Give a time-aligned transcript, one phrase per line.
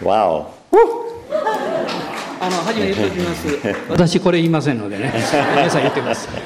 [0.00, 0.46] Wow.
[2.40, 3.48] あの初めに言っておきます
[3.90, 6.42] 私これ言いませんのでね皆さん言ってください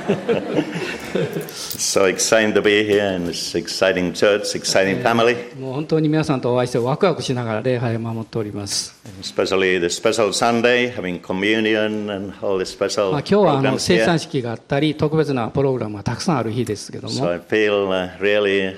[1.12, 10.94] So exciting to be here in this exciting church, exciting family, もう本当に皆さんとお会いしてワクワクしながら礼拝を守っております、especially the special Sunday,
[10.94, 14.18] having communion and all the special まあ、今日はあの生産 here.
[14.18, 18.74] 式があったり特別なプログラムがたくさんある日ですけど So も I feel uh, really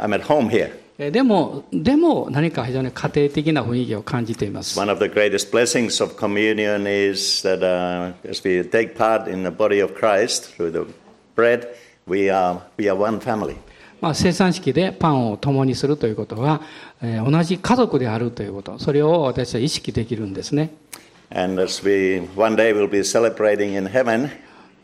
[0.00, 0.87] I'm at home here.
[1.00, 9.30] えでもでも何か非常に家庭的な雰囲気を感じています One of the greatest blessings of communion is that uh, as we take part
[9.30, 10.92] in the body of Christ through the
[11.36, 11.68] bread,
[12.08, 13.56] we are, we are one family.
[14.00, 16.62] まあ、生産式でパンを共にするということは、
[17.02, 20.70] えー同じ家族であるということそれを私は意識できるんですね
[21.30, 24.30] And as we one day will be celebrating in heaven,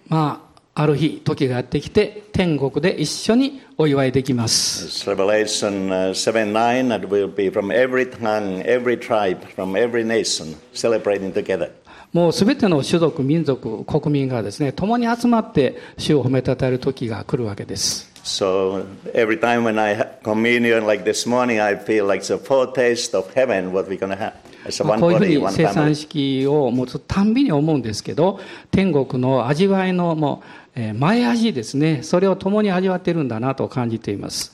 [0.08, 10.04] まあある日時がやってきて天国で一緒にお祝いできます Revelation uh, 7 9, that will be from every tongue, every tribe, from every
[10.04, 11.70] nation, celebrating together.
[12.12, 22.34] もうすべての種族民族国民がですね共に集まって主を褒めたたえる時が来るわけです So every time when I have communion like this morning, I feel like it's
[22.34, 24.32] a foretaste of heaven, what we're going to have.
[24.98, 28.40] こういうふうに生産.式を持つたんびに思うんですけど
[28.70, 34.50] 天国の味わいのもう、前味ですね、それを共に味わっているんだなと感じています。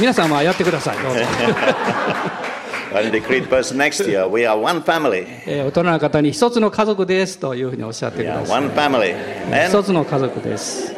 [0.00, 0.96] 皆さやってください。
[5.46, 8.22] 大人の方に一つの家族ですというふうにおっしゃって。
[9.68, 10.94] 一つの家族です。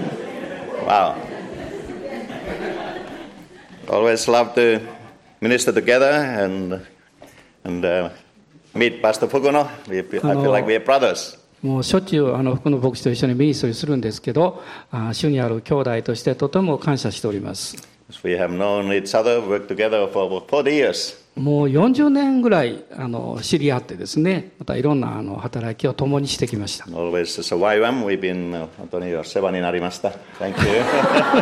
[8.74, 9.68] Meet Pastor Fukuno.
[9.88, 11.38] We, I feel like we are brothers.
[11.62, 17.76] もうしょっちゅうあの福の牧師と一緒にミニストリーするんですけどあ主にある兄弟としてとても感謝しております
[18.22, 21.23] We have known each other, worked together for about 40 years.
[21.36, 30.10] もう40年ぐらいあの知り合ってですねまたいろんなあの働きを共にしてきました Always as a YWAM, we've been, uh, 本当にお世話になりました。
[30.38, 30.82] Thank you.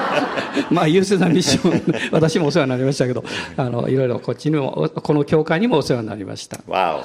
[0.75, 3.23] まあ優勢なミッション私もお世話になりましたけど
[3.57, 7.03] あのいろいろこっちにもこの教会にもお世話になりました wow.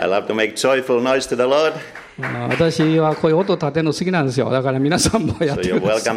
[0.00, 1.74] I love to make joyful noise to the Lord.
[2.18, 6.10] まあ私はこういう音立てるの好きなんですよだから皆さんもやってくださ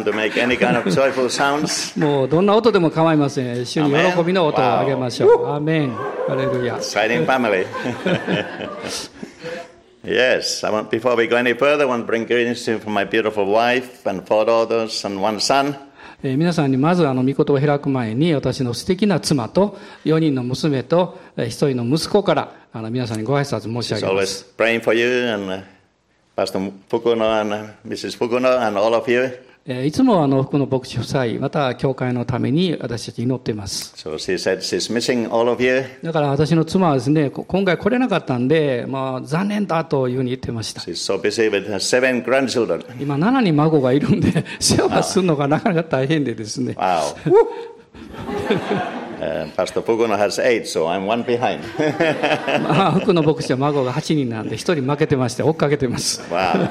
[1.96, 5.90] い.もうどんな音でも構いません主に喜びの音をあげましょうアーメン
[6.28, 7.64] ハレルヤ Exciting family.
[10.04, 12.92] yes, I want, before we go any further, I want to bring greetings to from
[12.92, 15.74] my beautiful wife and four daughters and one son.
[16.22, 24.46] えー皆さんにまずあの御言を開く前に私の素敵な妻と4人の娘とえー1人の息子からあの皆さんにご挨拶申し上げます
[29.84, 33.92] いつもあの福の牧師夫妻、また教会のために私たち祈ってます。
[36.04, 40.82] だから私の妻はですね、今回来れなかったんで、まあ、残念だというふうに言ってました。
[43.00, 46.76] 今7人孫がいるんで、 世話するのがなかなか大変でですね。
[49.20, 51.62] Uh, Pastor Fukuno has eight, so I'm one behind.
[52.62, 56.68] まあ福の牧師は孫が8人なんで1人負けてまして追っかけてます wow.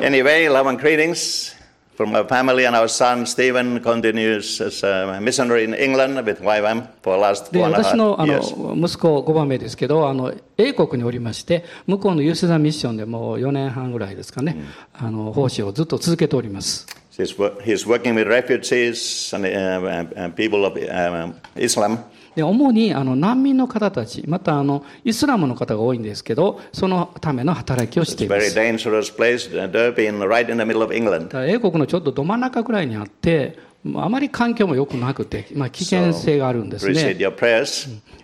[0.00, 1.56] anyway, love and greetings
[1.96, 6.86] from our family and our son Stephen continues as a missionary in England with YWAM
[7.02, 8.76] for the last で four and a 私のあ half years.
[8.76, 14.56] の息子5番目ですけどあの英国におりまして向こうのユースザミッションでもう4年半ぐらいですかね、
[14.92, 16.86] あの奉仕をずっと続けております
[17.18, 20.78] He's, work, he's working with refugees and people of
[21.56, 21.98] Islam.
[22.36, 28.56] で主にあの難民の方たち、またあのイスラムの方が多いんですけど、そのための働きをしています。
[28.56, 28.78] 英
[31.58, 33.58] 国のちょっとど真ん中くらいにあって、
[33.94, 36.92] あまり環境もよくなくて、まあ、危険性があるんですね。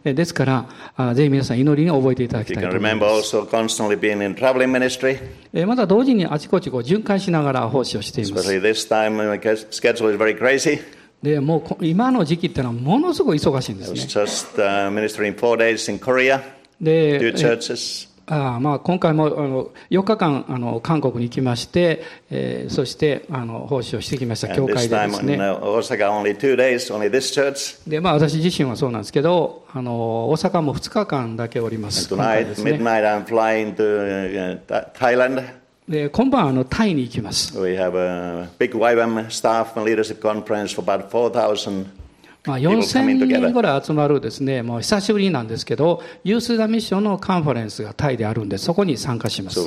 [0.05, 0.67] ですか
[0.97, 3.37] ら、ぜひ皆さん、祈りに覚えていただきたいと思います。
[5.67, 8.49] まだ同時にあちこちこう巡回しながら奉仕をしています。
[11.23, 13.97] でもう今の時期っていうのは、ものすごい忙しいんですね。
[16.81, 17.19] で、
[18.27, 25.37] あまあ今回もあの4日間あの韓国に行きまして、えーそしてあの奉仕をしてきました教会でですね。
[25.37, 25.81] uh.
[27.91, 32.09] でまあ私自身はそうなんですけどあの大阪も2日間だけおります。
[32.09, 35.45] 今回 tonight, ですね midnight, I'm flying to uh, Th- Thailand.
[35.87, 37.59] で今晩あのタイに行きます。
[37.59, 42.04] We have a big YWAM staff and leadership conference for about 4,000
[42.47, 49.61] まあ、4000人ぐらい集まるですね、もう久しぶりなんですけど、ユースダミッションのカンファレンスがタイであるんで、そこに参加します。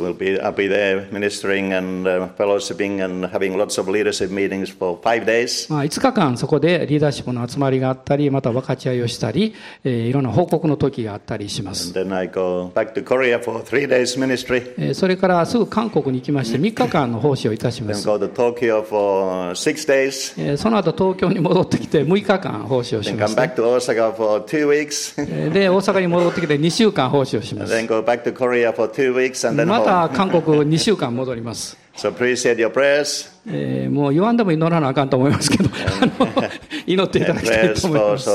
[5.71, 11.94] まあ、5日間そこでリーダーシップの集まりがあったり、また分かち合いをしたり、えー、いろんな報告の時があったりします。
[14.94, 18.07] それからすぐ韓国に行きまして、 3日間の奉仕をいたします。
[20.38, 22.67] then その後東京に戻ってきて、6日間。
[22.68, 23.36] 奉仕をしまし。
[25.25, 27.72] で、大阪に戻ってきて2週間奉仕をします
[29.66, 29.66] た。
[29.66, 31.78] また韓国2週間戻ります。
[31.98, 32.12] So、
[33.50, 35.69] え、もう言わんでも祈らなあかんと思いますけど、
[36.86, 38.30] 祈っていただきたいと思います。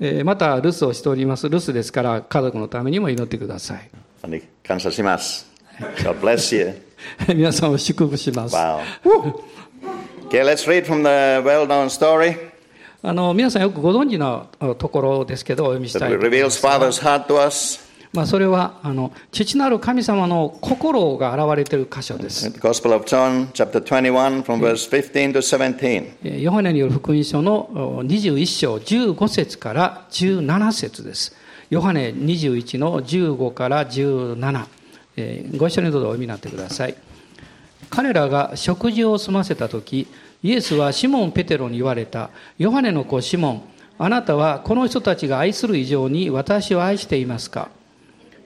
[0.00, 1.50] ええ、また留守をしております。
[1.50, 3.90] 留守ですから、家族のためにも祈ってください。
[4.66, 5.46] 感謝します。
[7.34, 8.56] 皆さんを祝福します。
[10.28, 12.51] OK, let's read from the well-known story.
[13.04, 16.12] あの皆さんよくご存知のあところですけどお読みしたい
[18.12, 22.50] まあ、それはあの父なる神様の心が現れている箇所です。
[22.52, 26.12] The Gospel of John, chapter 21, from verse 15 to 17.
[26.22, 31.34] えーヨハネによる福音書のお21章15節から17節です。
[31.70, 34.66] ヨハネ21の15から17。
[35.16, 36.94] えーご一緒にどうぞお読みになってください。
[37.88, 40.06] 彼らが食事を済ませた時
[40.42, 42.30] イエスはシモン・ペテロに言われた。
[42.58, 43.62] ヨハネの子シモン
[43.98, 47.68] あなたはこの人たちが愛する以上に私を愛していますか？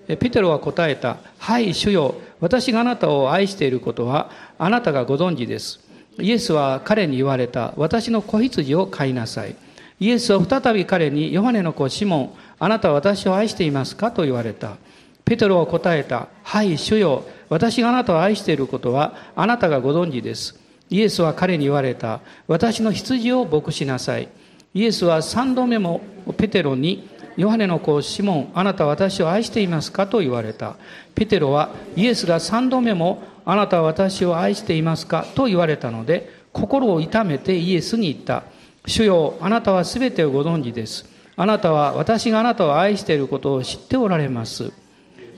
[0.06, 1.16] ペテロは答えた。
[1.38, 2.14] はい主よ。
[2.40, 5.80] 私があなたを愛していることはあなたがご存知です。
[6.20, 7.72] イエスは彼に言われた。
[7.76, 9.56] 私の子羊を飼いなさい。
[9.98, 14.12] イエスは再び彼にヨハネの子シモンあなたは私を愛していますか？
[14.12, 14.76] と言われた。
[15.24, 16.28] ペテロは答えた。
[16.42, 17.24] はい主よ。
[17.48, 20.60] 私があなたを愛していることはあなたがご存知です。
[20.90, 22.20] イエスは彼に言われた。
[22.46, 24.28] 私の羊を牧しなさい。
[24.74, 26.00] イエスは三度目も
[26.36, 30.76] ペテロにヨハネの子シモンあなたは私を愛していますかと言われた。
[31.14, 38.44] ペテロはイエスが三度目もあなたは私を愛していますかと言われたので心を痛めてイエスに言った。
[38.86, 41.06] 主よあなたは全てをご存知です。
[41.36, 44.72] あなたは私があなたを愛していることを知っておられます。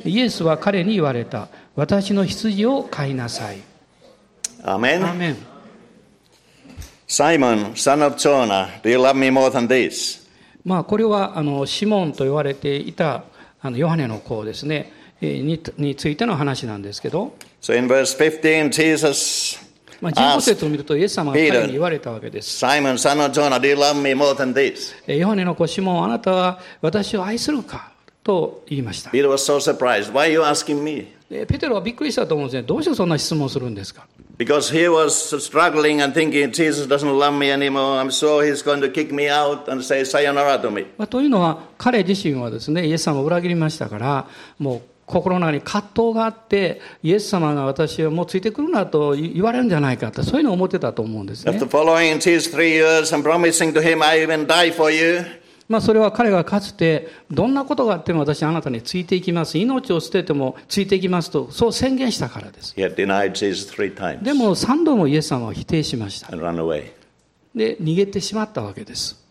[0.04, 1.48] イエスは彼に言われた。
[1.74, 3.67] 私の羊を飼いなさい。
[5.04, 5.36] Amen.
[10.64, 13.24] まあこれはあのシモンと言われていた
[13.60, 17.34] あのヨハネの子ですねに,についての話なんですけど。
[17.62, 19.68] 15, Jesus
[20.00, 22.60] まあ、15節を見ると、イエス様が彼に言われたわけです。
[25.06, 27.90] ヨハネの子、シモン、あなたは私を愛するか
[28.22, 29.10] と言いました。
[31.30, 32.66] でペテロはびっくりしたと思うんですね。
[32.66, 34.06] どうしてそんな質問するんですか
[34.38, 38.00] Because he was struggling and thinking, Jesus doesn't love me anymore.
[38.00, 40.86] I'm sure he's going to kick me out and say sayonara to me.
[40.96, 44.28] まあ、というのは彼自身はですねイエス様を裏切りましたから
[44.58, 51.66] もう心の中に葛藤があってイエス様が私をもうついてくるなと言われるんじゃないかとそういうのを思ってたと思うんですね After。
[51.66, 55.24] following Jesus three years and promising to him, I even die for you,
[55.68, 59.58] まあ、それは彼がかつてどんなことがあっても私あなたについていきます。
[59.58, 62.72] 命を捨ててもついていきますとそう宣言したからです。
[64.22, 66.32] でも3度もイエス様は否定しました.
[67.54, 69.22] で逃げてしまったわけです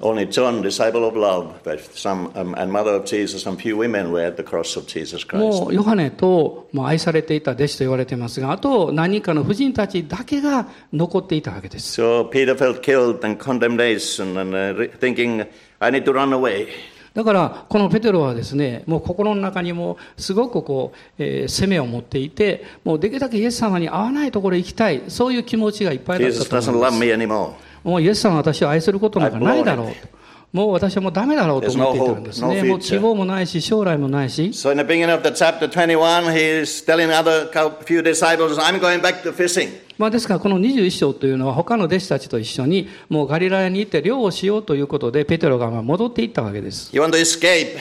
[0.00, 4.12] Only John, disciple of love, but some, um, and mother of Jesus, and few women
[4.12, 5.38] were at the cross of Jesus Christ.
[5.62, 15.46] もうヨハネともう愛されていた弟子と言われていますがあと何人かの婦人たちだけが残っていたわけです So Peter felt guilt and condemnation and uh, thinking,
[15.80, 16.66] I need to run away.
[17.14, 30.16] だからこのペテロはですねもう心の中にもすごくこう、えー責めを持っていてもうできるだけイエス様に会わないところへ行きたいそういう気持ちがいっぱいだったと思います.もうイエス様は私を愛することなんかないだろうと。
[30.52, 32.64] もう私はもうダメだろうと思っていたんですね。
[32.64, 38.80] もう希望もないし将来もないし So in the beginning of the chapter 21, he's telling other cou- few disciples, I'm
[38.80, 39.68] going back to fishing.
[39.98, 47.78] まあ、ですからこの21章というのは他の弟子たちと一緒にもうガリラヤに行って漁をしようということでペテロがまあ戻っていったわけです、He wanted to escape,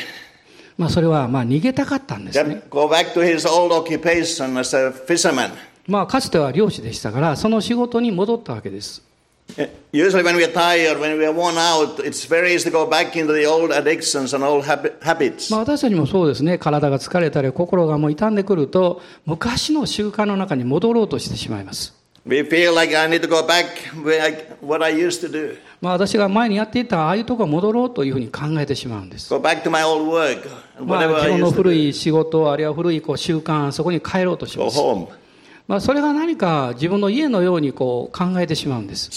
[0.78, 2.62] まあ、それはまあ逃げたかったんですね。
[2.70, 5.50] Go back to his old occupation as a fisherman.
[5.88, 9.02] まあかつては漁師でしたからその仕事に戻ったわけです。
[9.02, 9.15] Uh,
[9.94, 13.32] Usually when we're tired, when we're worn out, it's very easy to go back into
[13.32, 15.50] the old addictions and old habi- habits.
[15.52, 21.94] まあ私たちもそうですね体が疲れたり心がもう傷んでくると昔の習慣の中に戻ろうとしてしまいます
[22.28, 23.66] We feel like I need to go back
[24.04, 25.56] where I, what I used to do.
[25.80, 30.42] まあ私が前にやっていたああいうところに戻ろうというふうに考えてしまうんです Go back to my old work
[30.78, 35.08] and まあ whatever 自分の古.い仕事あるいは古いこう習慣そこに帰ろうとし Go ます home.
[35.68, 39.10] まあ、それが何か自分の家のようにこう考えてしまうんです。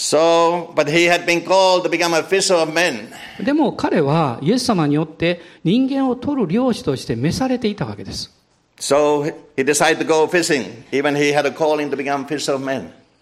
[3.43, 8.31] でも彼はイエス様によって人間を取る漁師として召されていたわけです。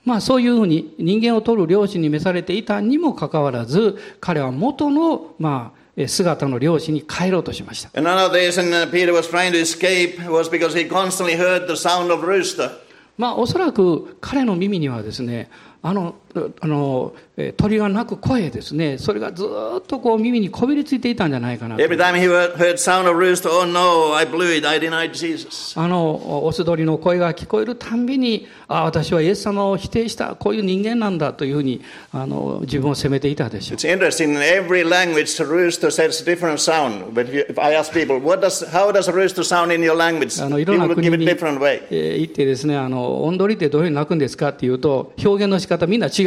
[0.06, 7.90] まあそういうふうに人間を取る漁師に召されていたにもかかわらず彼は元のまあ姿の漁師に帰ろうとしました。
[13.18, 15.50] まあおそらく彼の耳にはですね、
[15.82, 16.16] あの、
[16.60, 17.14] あの
[17.56, 19.44] 鳥が鳴く声ですね、それがず
[19.78, 21.82] っとこう耳にこびりついていたんじゃないかなと。
[25.88, 33.78] オス鳥の声が聞こえるたんびに、あ、私はイエス様を否定した、こういう人間なんだというふうにあの自分を責めていたでしょう。
[41.92, 46.27] いってですね、オンドリってどういうふうに鳴くんですかっていうと、表現の仕方みんな違う。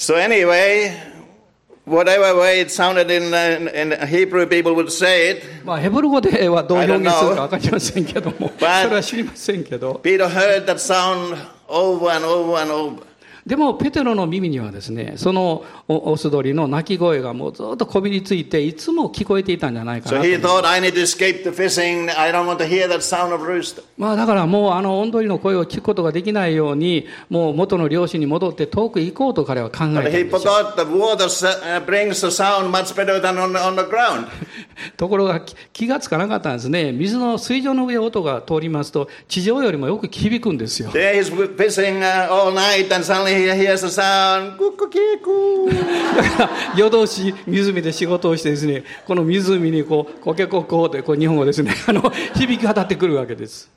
[0.00, 0.92] So anyway,
[1.84, 5.42] whatever way it sounded in, uh, in Hebrew, people would say it.
[5.64, 7.34] まあ、ヘブル語ではどう I 表 don't 現する know.
[7.36, 11.36] か分かりませんけども、そ But- れは知りませんけど、 Peter heard that sound
[11.68, 13.02] over and over and over.
[13.45, 22.09] でも、ペテロの耳にはですね、そのオオス鳥の鳴き声がもうずっとこびりついて、いつも聞こえていたんじゃないか So なと he thought, I need to escape the fishing.
[22.15, 23.83] I don't want to hear that sound of rooster.
[23.97, 30.51] まあ、だからもうあの音鳥の声を聞くことができないように、もう元の漁師に戻って遠く行こうと彼は考えん he ですよ
[34.97, 35.41] ところが
[35.73, 36.91] 気がつかなかったんですね。
[36.91, 40.89] 水の水上の上音が通りますと、地上よりもよく響くんですよ。
[46.15, 48.61] だから、夜通し湖で仕事をしてです、
[49.05, 53.69] この湖にこう、コケコッコーって、こう、日本語ですね、 あの、響き渡ってくるわけです。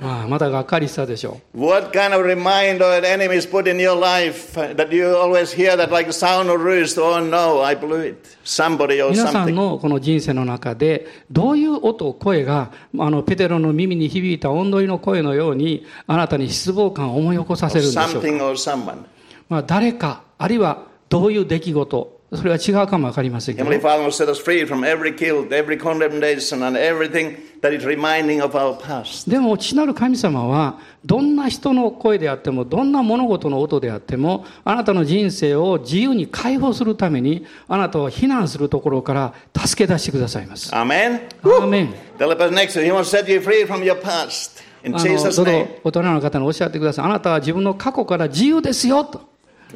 [0.00, 5.06] まあ、またがっかりしたでしょ What kind of reminder the enemy is put in your life uh, that you
[5.16, 7.00] always hear that like sound of rooster?
[7.00, 8.28] Oh no, I blew it.
[8.44, 9.08] Somebody う。
[9.08, 9.52] or 皆さん something.
[9.54, 18.18] のこの人生の中で、どういう音、声が、あの、ペテロの耳に響いた音鳥の声のように、あなたに失望感を思い起こさせるんでしょうか。
[18.18, 19.04] something.
[19.48, 23.80] まあ、誰か、あるいはどういう出来事、それは違うかもわかりませんけど Heavenly。
[23.80, 28.56] Father will set us free from every guilt, every condemnation, and everything that is reminding of
[28.56, 29.30] our past.
[29.30, 40.72] でも、父なる神様は、どんな人の声であっても、どんな物事の音であっても、あなたの人生を自由に解放するために、あなたを避難するところから助け出してくださいます。
[40.72, 41.20] Amen.
[41.44, 41.94] アーメン。
[42.18, 44.64] Tell the person next to you, He has set you free from your past.
[44.82, 45.68] In Jesus' name.
[45.84, 47.04] お隣の方におっしゃってください。
[47.04, 49.20] あなたは自分の過去から自由ですよ、と。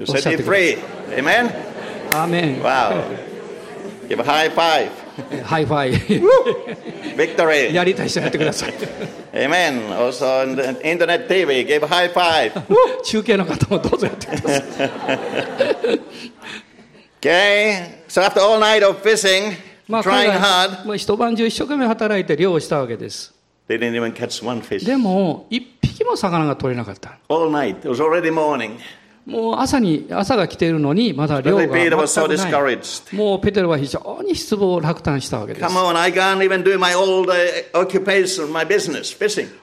[0.00, 0.76] おっしゃ set って you ください。
[0.76, 0.78] free.
[1.16, 1.79] Amen.
[2.12, 2.62] アーメン。
[2.62, 4.08] わお。
[4.08, 7.72] Give high five。High five。Victory。
[7.72, 8.72] やりたい人やってください。
[8.72, 10.08] アーメン。
[10.08, 12.62] おそんでインターネット TV、 give high five。
[13.04, 14.60] 中継の方もどうぞやってください。
[17.20, 18.00] OK。
[18.08, 19.54] So after all night of fishing,
[19.86, 23.32] まあ、trying hard, まあ一晩中一生懸命働いて漁をしたわけです。
[23.68, 24.84] They didn't even catch one fish.
[24.84, 27.18] でも、一匹も魚が取れなかった。
[27.28, 28.78] All night, it was already morning.
[29.30, 31.80] もう朝,に朝が来ているのに、まだ量が全くない。
[33.12, 35.62] もうペテロは非常に失望、落胆したわけです。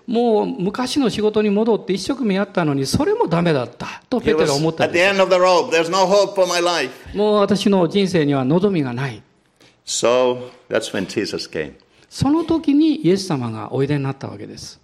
[0.07, 5.19] もう昔の仕事に戻って一生懸命やったのに、それもだめだったとペテロは思ったんです。
[7.13, 9.21] もう私の人生には望みがない。
[12.09, 14.79] その時にイエス様がおいでになったわけです。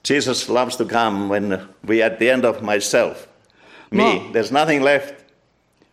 [3.94, 5.16] Me, there's nothing left.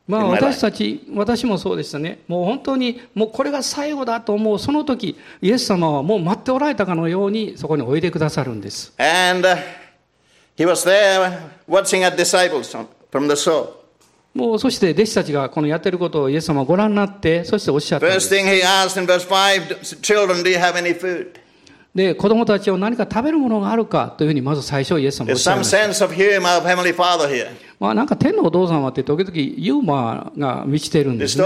[0.08, 2.20] まあ.私たち、私もそうでしたね。
[2.26, 8.92] もう本当に、もうこれが最後だと思う、その時、イエス様はもう待っておられたかのように、そこにおいでくださるんです。
[8.98, 9.56] And uh,
[10.56, 11.38] he was there
[11.68, 12.76] watching at disciples
[13.12, 13.68] from the shore.
[14.34, 18.34] もうそして弟子たちがこのやってることをイエス様はご覧になって、そしておっしゃったんで First す。
[18.34, 21.32] thing he asked in verse 5 Children, do you have any food?
[21.94, 25.76] で、子供たちを何か食べるものがあるかというふうにまず最初イエス様はおっしゃいました。
[27.80, 31.44] まあなんか天のお父様って時々ユーモアが満ちているんですね。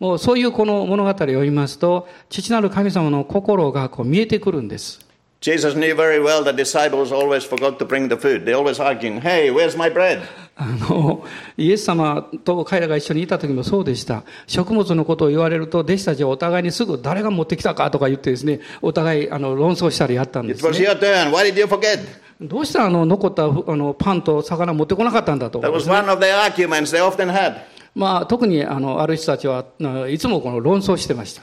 [0.00, 5.07] もうそういうこの物語を読みますと、父なる神様の心がこう見えてくるんです。
[5.40, 8.44] Jesus knew very well the disciples always forgot to bring the food.
[8.44, 10.20] They always arguing, hey, where's my bread?
[10.56, 11.24] あの、
[11.56, 14.24] イエス様と彼らが一緒にいた時もそうでした。
[14.48, 20.88] 食物のことを言われると、弟子たちはお互いにすぐ誰が持ってきたかとか言ってですね、お互いあの論争したりやったんで It す was ね。
[20.88, 21.30] your turn.
[21.30, 22.00] Why did you forget?
[22.40, 25.60] どうしてあの残ったあのパンと魚持ってこなかったんだと。
[25.60, 27.58] That was one of the arguments they often had.
[27.94, 29.64] まあ、特にあ,のある人たちは
[30.08, 31.42] いつもこの論争してました。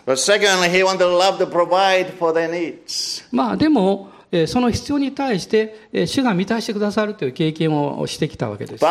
[3.57, 4.09] でも、
[4.47, 8.81] その必要に対して主が満たしてくださるという経験をしてきたわけです。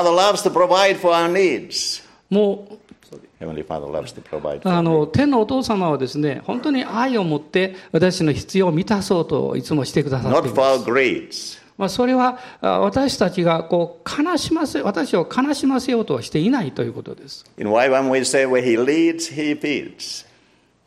[2.31, 2.79] もう
[4.65, 10.57] あの天のお父様はですね本当に愛を持って私の必要を満たそうといつもしてくださっていま
[11.31, 11.64] す。
[11.77, 17.45] まあ、それはあ私たちがこう悲しませ、私を悲しませようとはしていないということです。
[17.59, 20.27] In Y1 we say, where he leads, he feeds.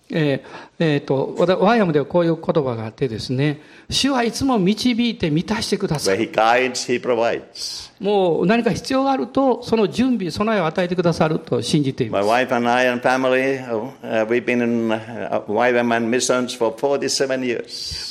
[0.09, 0.41] えー
[0.79, 6.29] えーと、ワイアムではこういう言葉があってですね、主はいつも導いて満たしてくださ Where い。
[6.29, 7.91] he guides, he provides.
[7.99, 12.27] もう何か必要があると、その準備、備えを与えてくださると信じています。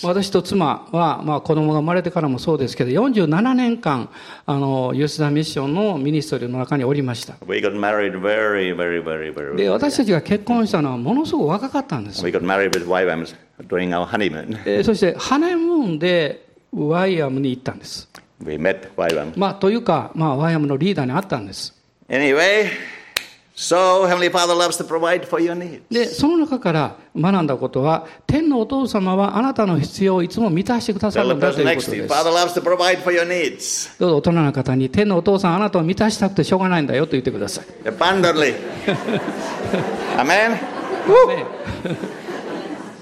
[0.05, 4.09] 私と妻は、まあ、子供が生まれてからもそうですけど、47年間、
[4.45, 7.35] あの、ユースダミッションのミニストリーの中におりました。
[9.57, 12.25] で、私たちが結婚したのは、ものすごく若かったんです。
[12.25, 12.33] We
[14.83, 18.09] そして、ハネムーンでワイアムに行ったんです。
[18.45, 18.91] We met
[19.37, 21.75] まあ、というか、まあ、ワイヤムのリーダーに会ったんです。
[22.09, 22.69] Anyway,
[23.57, 25.81] so、Heavenly Father loves to provide for your needs.
[25.91, 32.09] で、その中から学んだことは、天のお父様はあなたの必要をいつも満たしてくださるんだということです。
[33.99, 37.65] どうぞ、大人の方に、天のお父さん、あなたを満たしたくてしょうがないんだよと言ってください。
[37.89, 38.55] Abundantly.
[40.19, 40.59] Amen.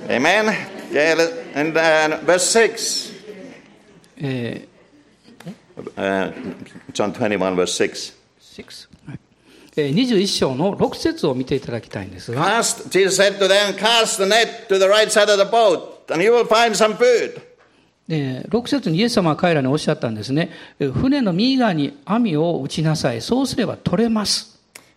[0.06, 0.08] Amen.
[0.08, 0.54] Amen.
[0.92, 1.16] Yeah,
[1.56, 3.12] and、uh, verse 6.
[9.76, 12.62] 21章の6節を見ていただきたいんですが。
[18.06, 20.50] Them, 6節にイエス様は彼らにおっしゃったんですね。
[20.78, 23.22] 船の右側に網を打ちなさい。
[23.22, 24.54] そうすれば取れます。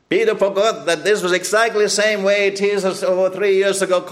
[0.09, 1.83] Exactly
[3.83, 4.05] ago,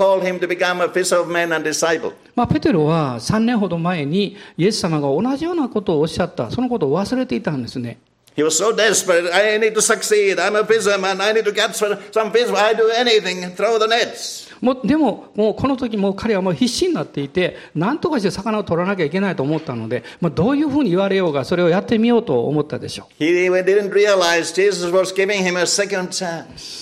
[2.35, 6.51] まあ、ペテロは3年ほど前にイエス様が同じようなことをおっしゃった。
[6.51, 7.97] そのことを忘れていたんですね。
[8.35, 9.33] He was so desperate.
[9.33, 10.35] I need to succeed.
[10.39, 11.21] I'm a fisherman.
[11.21, 11.75] I need to catch
[12.11, 12.53] some fish.
[12.53, 13.55] I do anything.
[13.55, 14.45] Throw the nets.
[14.59, 23.07] もうでも、もうこの時もう彼はもう必死になっていて、何とかして魚を取らなきゃいけないと思ったので、まあ、どういうふうに言われようが、それをやってみようと思ったでしょ.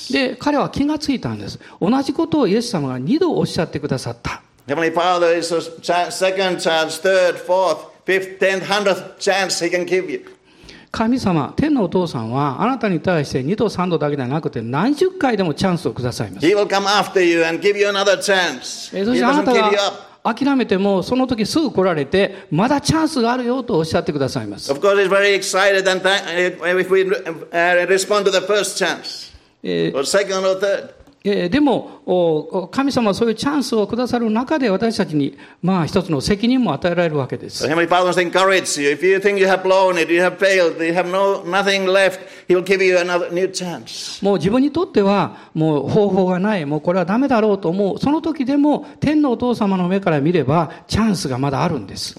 [0.10, 0.14] う。
[0.14, 1.60] で、彼は気がついたんです。
[1.80, 4.42] 同じことをイエス様が2度おっしゃってくださった。
[10.92, 16.46] 神様、天のお父さんは、あなたに対して2度3度だけではなくて、何十回でもチャンスをくださいます。
[18.94, 19.64] そしてあなたは
[20.24, 24.72] 諦めても、その時すぐ来られて、まだチャンスがあるよとおっしゃってくださいます。
[31.24, 37.64] でも、神様はそういうチャンスをくださる中で私たちに、まあ一つの責任も与えられるわけです。
[44.22, 48.00] もう自分にとっては、もう方法がない、もうこれはダメだろうと思う。
[48.00, 52.18] その時でも、天のお父様の目から見れば、チャンスがまだあるんです。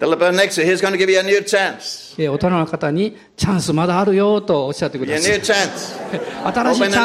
[0.00, 2.14] Next to you, He's going to give you a new chance.
[2.18, 5.32] えー大人の方に、チャンスまだあるよとおっしゃってください。
[5.32, 5.68] 新しいチャン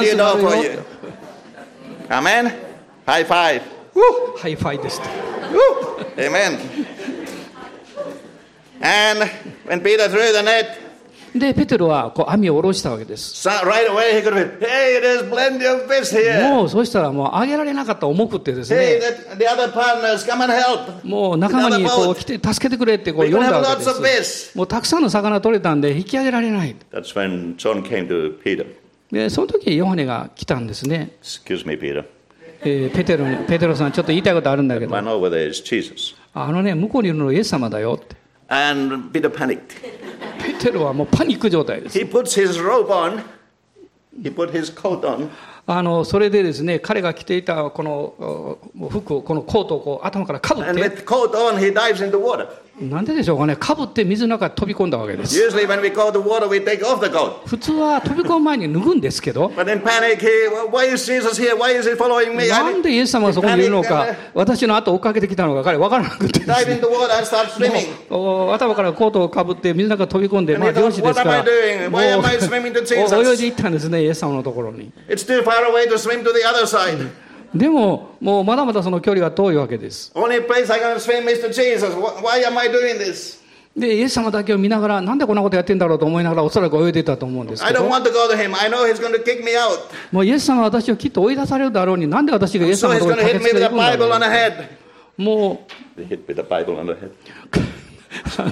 [0.05, 0.79] スがあるよ you.
[2.09, 2.51] Amen.
[3.05, 3.61] High five.
[4.37, 5.07] ハイファイですと。
[6.17, 6.59] Amen.
[8.81, 9.29] And
[9.65, 10.88] when Peter threw the net,
[11.35, 13.47] で、ペテロはこう網を下ろしたわけです。
[16.49, 18.99] もうそうしたら、もう上げられなかった、重くてですね。
[21.03, 23.45] もう仲間にこう来助けてくれってこう呼んで
[24.23, 24.57] す。
[24.57, 26.75] もうたくさんの魚取れたんで、引き上げられない。
[29.11, 31.17] でその時、ヨハネが来たんですね。
[32.61, 34.95] ええ、ペ,テロペテロさん、ちょっと言いたいことあるんだけど。
[36.33, 38.17] あのね、向こうにいるのはイエス様だよって。
[40.59, 41.97] テロはもうパニック状態です。
[45.65, 48.57] あのそれでですね彼が着ていたこの
[48.89, 50.63] 服このコートこう頭からかぶ。
[52.81, 55.35] なんででしょうかね、かぶって水の中飛び込んだわけです。
[57.45, 59.49] 普通は飛び込む前に脱ぐんですけど、
[62.47, 66.39] なんでイエス様がそこにいるのか、私の後追っかけてきたのか、彼、分からなくて、
[68.09, 71.43] 頭からコートをかぶって水の中飛び込んで、まあ、漁師ですから、
[73.29, 74.91] 泳いでいったんですね、イエス様のところに。
[77.53, 80.11] でも、もうまだまだその距離は遠いわけです。
[83.75, 87.69] で、イエス様だけを見ながら、なんでこんなことやってんだろうと思いながら、おそらく泳いでたと思うんですけ。
[90.11, 93.75] もうイエス様は私をきっと追い出されるだろうに、なんで私がイエス様のところに駆けんだろ
[97.55, 97.59] う。
[98.29, 98.51] さよ。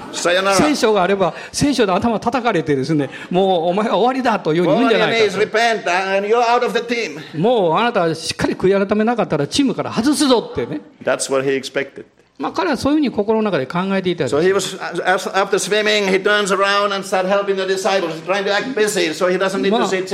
[0.53, 5.17] 聖書があれば、聖書で頭叩かれてですね、もうお前は終わりだというふうに言うんじゃないか。
[7.35, 10.81] もうあなたはしっかり悔い改めなかったらチームから外すぞってね。
[12.53, 14.25] 彼はそういうふうに心の中で考えていた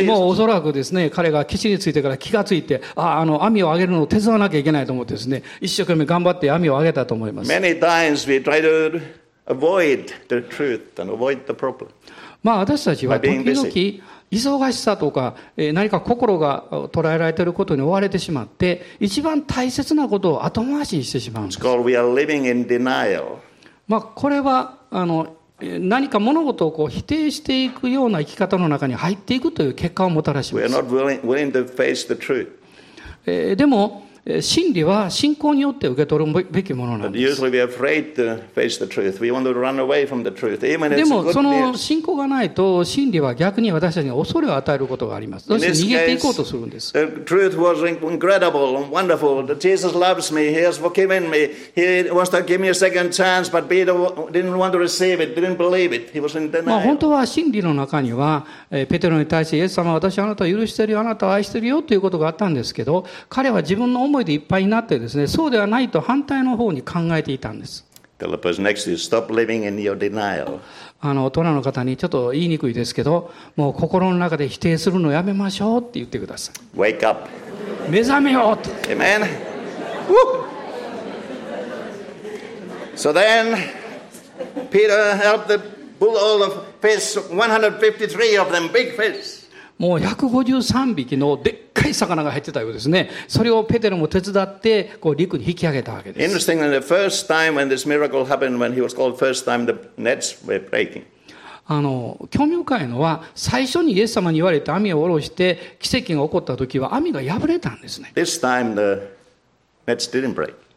[0.08, 7.50] もうそらくですね、彼が岸についてから気がついて、あ,あの、網を上げるのを手伝わなきゃいけないと思ってですね、一生懸命頑張って網を上げたと思います。
[9.48, 11.88] Avoid the truth and avoid the problem.
[12.44, 14.04] まあ私たちは時々.
[14.34, 21.60] 忙しさとか、えー何か心が捉えられていることに追われてしまって、一番大切なことを後回しにしてしまうんです。
[23.88, 30.66] まあこれは、あの、えー何か物事をこう否定していくような生き方の中に入っていくという結果をもたらします。
[30.66, 37.42] えーでも、えー真理は信仰によって受け取るべきものなんです。
[37.42, 37.50] で
[41.06, 45.48] も、その.信仰がないと、真理は逆に私たちに恐れを与えることがあります。
[45.48, 46.94] そして逃げていこうとするんです。
[46.94, 49.44] truth was incredible and wonderful.
[49.60, 50.54] Jesus loves me.
[50.54, 51.50] He has forgiven me.
[51.76, 53.92] He wants to give me a second chance, but Peter
[54.32, 56.12] didn't want to receive it, didn't believe it.
[56.14, 57.00] He was in まあ、本 denial.
[57.00, 67.84] 当は真理の中には、えーペテロに対して、イエス様は私はあなたを許してるよ、あなたを愛してるよということがあったんですけど、彼は自分の思いでいっぱいになってですね、そうではないと反対のほうに考えていたんです。
[68.20, 68.36] トラ
[71.52, 76.56] の方にちょっと言いにくいですけど、もう心の中で否定するのやめましょうって言ってください。
[77.90, 78.70] 目覚めようと。
[78.88, 79.28] Amen.
[82.96, 83.58] So then,
[84.70, 85.60] Peter helped the
[86.00, 89.43] bull all of fish, 153 of them, big fish.
[89.78, 93.10] もう153匹のでっかい魚が入ってたようですね。
[93.28, 96.26] それをペテロも手伝って、こう陸に引き上げたわけです。
[102.30, 108.12] 興味深いのは、最初にイエス様に言われて網を下ろして、奇跡が起こった時は網が破れたんですね。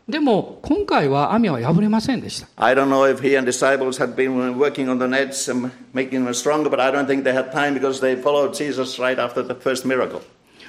[0.09, 2.47] でも今回は網は破れませんでした。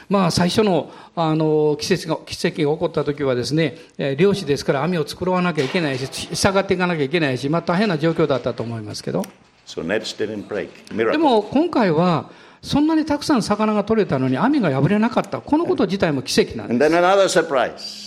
[0.10, 3.78] まあ、最初の,あの奇,跡が奇跡が起こった時はですね、
[4.17, 9.21] 漁師ですから網を作らなきゃいけないし、下がっていかなきゃいけないし、まあ、大変な状況だったと思いますけど。
[11.12, 12.32] でも今回は、
[12.63, 16.73] そんなにたくさん魚が取れたのに網が破れなかった、このこと自体も奇跡なんで
[17.78, 18.07] す。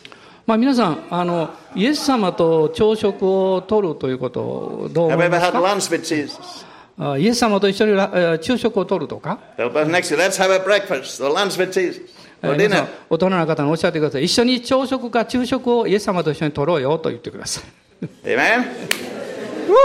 [0.51, 6.65] まあ、皆さんあの、イエス様と朝食をとるということをどう思いますか lunch with Jesus?
[6.99, 9.79] あイエス様と一緒に昼食をとるとか、大人
[13.29, 14.25] の方におっしゃってください。
[14.25, 17.63] 一緒に朝食か昼食をイエス様と一緒にとろうよと言ってください。
[18.25, 18.65] Amen?
[19.69, 19.77] Woo!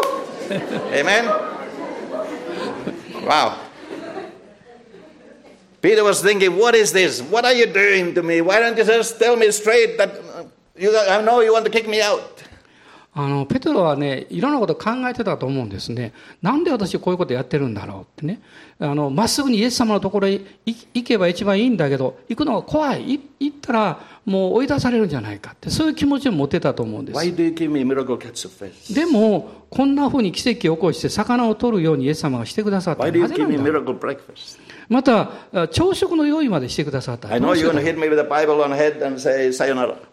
[0.93, 1.27] Amen?
[3.25, 3.53] Wow.
[5.81, 7.23] Peter was thinking, what is this?
[7.23, 8.41] What are you doing to me?
[8.41, 10.26] Why don't you just tell me straight that uh,
[10.79, 12.21] you, I know you want to kick me out?
[13.19, 16.13] あの、ペテロはね、いろんなこと考えてたと思うんですね。
[16.43, 18.43] なんで私こういうことやってるんだろうってね。
[18.79, 20.33] あの、まっすぐにイエス様のところへ
[20.67, 23.15] 行行けば一番いいんだけど、行くのが怖い。
[23.15, 27.19] い行ったらもう追い出されるんじゃないかって、そういう気持ちを持ってたと思うんです。
[28.95, 33.81] でも、こんな風に奇跡を起こして魚を取るようにイエス様がしてくださったなぜなんだ?
[34.89, 37.29] また、あ朝食の用意までしてくださった。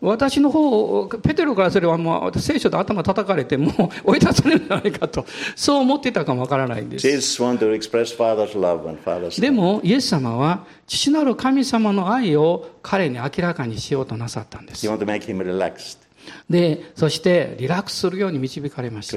[0.01, 7.07] 私の方、ペテロからすれば、もう聖書で頭叩かれて、もう追い出されるんじゃないかと、 そう思っていたかもわからないんです。
[9.41, 14.85] で.も、イエス様は、父なる神様の愛を彼に明らかにしようとなさったんです。
[16.49, 19.13] で、そして、リラックスするように導かれました。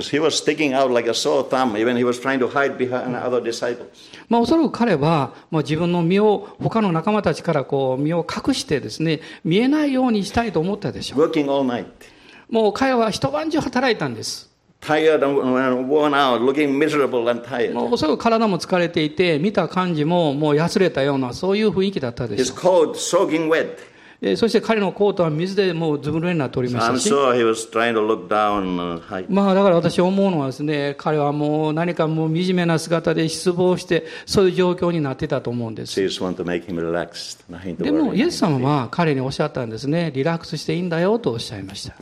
[4.28, 11.18] まあ、おそらく彼は、もう自分の身を、他の仲間たちからこう、身を隠してですね、見えないようにしたいと思ったでしょう。
[12.50, 14.50] もう彼は一晩中働いたんです。
[17.88, 22.28] もうそぐ体も疲れていて、見た感じももうやすれたような、そういう雰囲気だった。
[24.22, 27.08] えーそして彼のコートは水でもうずぶ濡れになっておりましたし。
[29.28, 35.94] まあだから私思うのはですね、彼はもう何かもう惨めな姿で失望して、そういう状況になってたと思うんです。
[37.82, 40.10] でも.イエス様は彼におっしゃったんですね。
[40.14, 41.94] リラックスしていいんだよとおっしゃいました。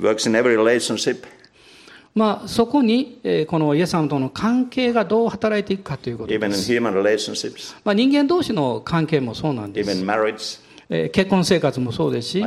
[2.14, 6.38] まあそこに、えーこのイエス様との関係がどう働いていくかということです。
[7.84, 9.90] まあ人間同士の関係もそうなんです。
[10.88, 12.40] えー結婚生活もそうですし、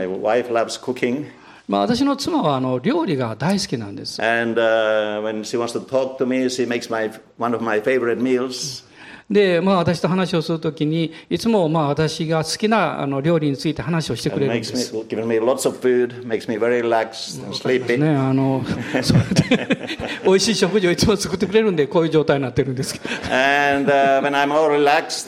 [1.67, 4.21] まあ私の妻はあの料理が大好きなんです。
[4.21, 8.21] and uh, when she wants to talk to me, she makes my one of my favorite
[8.21, 8.84] meals.
[9.30, 14.94] で、まあ私と話をするときに、いつもまあ私が好きなあの料理について話をしてくれるんです。
[14.94, 17.98] me, gives me lots of food, makes me very relaxed and sleepy.
[17.98, 18.63] ね、あの、
[19.04, 19.20] それ
[19.58, 19.88] で、
[20.24, 23.06] 美味しい食事をいつも作ってくれるんで、こういう状態になってるんですけど。
[23.30, 25.28] And uh, when I'm all relaxed,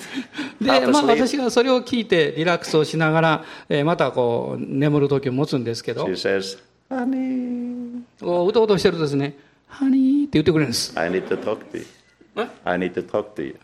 [0.61, 6.57] で、まあ私がそれを聞いてリラックスをしながら、えーまたこう、眠る時を持つんですけど she、says,
[6.89, 9.35] Honey, こううとうとしてるとですね、
[9.67, 10.93] ハニーって言ってくれるんです。
[10.95, 11.85] I need to talk to you.
[12.63, 13.55] I need to talk to you.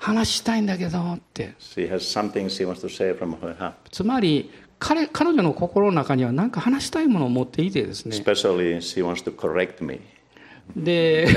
[0.00, 1.54] 話したいんだけどって。
[3.92, 8.16] つまり彼,彼女の心の中には何か話したいものを持っていてですね。
[10.74, 11.28] で、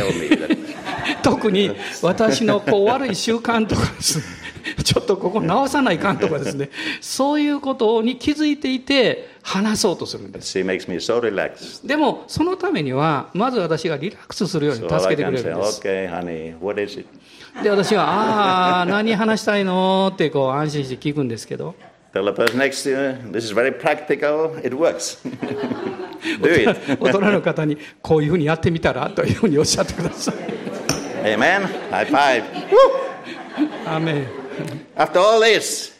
[1.23, 1.71] 特に
[2.01, 4.23] 私のこう悪い習慣とかですね。
[4.83, 6.69] ちょっとここ直さないかんとかですね、
[7.01, 10.57] そういうことに気づいていて話そうとするんです。
[10.57, 11.85] she makes me so relaxed.
[11.85, 15.81] でも、そのためには、まず私がリラックスするように So 助けてくれ say, るんです。
[15.81, 17.07] okay, honey, what is it?
[17.61, 20.11] で、私は、ああ、何話したいの？
[20.13, 21.75] ってこう安心して聞くんですけど、
[22.13, 25.17] Tell the person next to you, this is very practical, it works.
[26.41, 26.97] Do it.
[27.01, 29.09] 大人の方にこういうふうにやってみたら？
[29.09, 30.35] というふうにおっしゃってください。
[31.23, 31.67] Amen.
[31.91, 32.43] High five.
[33.85, 34.42] アーメン
[34.96, 35.92] After all this,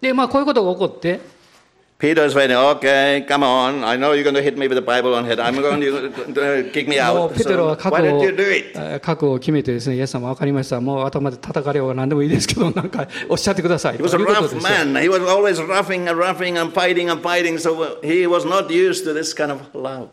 [0.00, 1.20] で、まあ、こういうことが起こって、
[1.98, 3.84] Peter's waiting, okay, come on.
[3.84, 5.38] I know you're going to hit me with the Bible on head.
[5.38, 7.34] I'm going to uh, kick me もう out.
[7.36, 8.72] ペテロ So は覚 why 悟を don't you do it?
[8.74, 10.80] えー覚悟を決めてですね、イエス様分かりました。
[10.80, 13.96] もう頭で叩かれようが何でもいいですけど、なんかおっしゃってください。
[13.96, 14.94] He was a ということ rough ですよ man.
[15.02, 17.58] He was always roughing and roughing and fighting and fighting.
[17.58, 20.08] So he was not used to this kind of love.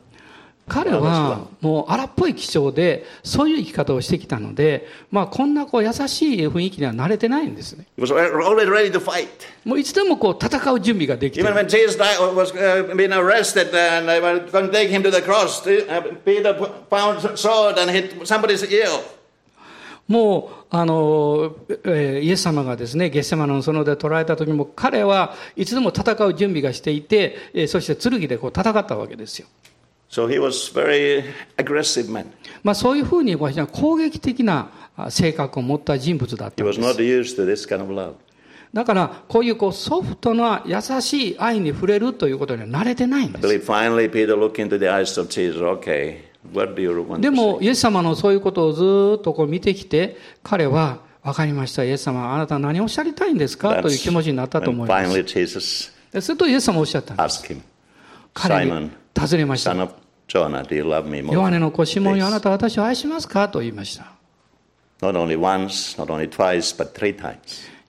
[0.73, 7.85] 彼はもう荒っぽい気象でそういう生き方をしてきたので、ま、こんなこう優しい雰囲気には慣れてないんですね。
[9.67, 11.45] もういつでもこう戦う準備ができる。
[20.09, 21.55] もうあの、
[21.85, 29.49] え、イエス様がですね、ゲッセマのそ園で捕らえた時も、彼はいつでも戦う準備がしていて、え、そして剣でこう戦ったわけですよ。
[30.13, 31.25] So he was very
[31.57, 32.27] aggressive man.
[32.63, 36.79] まあそういうふうにこう非常に攻撃的なあ性格を持った人物だったんです。
[36.79, 38.13] not used to this kind of love.
[38.75, 43.47] だから、こういうこうソフトな優しい愛に触れるということには慣れてないんです。
[43.47, 45.59] believe finally Peter looked into the eyes of Jesus.
[45.63, 46.19] Okay,
[46.55, 47.59] what do you want でも?
[47.63, 53.81] イエス様のそういうことをずーっとこう見てきて、彼は、わかりました、イエス様、あなたは何をおっしゃりたいんですか？
[53.83, 56.21] という気持ちになったと思います。
[56.21, 57.45] するとイエス様おっしゃったんです。
[58.35, 60.02] 彼に尋ねました。
[60.33, 61.35] Jonah, do you love me more?
[61.35, 64.13] ヨハネの子シモンよ、あ this?" なたは私を愛しますかと言いました。
[65.03, 67.37] Not only once, not only twice, but three times.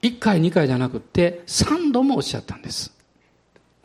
[0.02, 2.92] 1回、2回じゃなくって、3度もおっしゃったんです。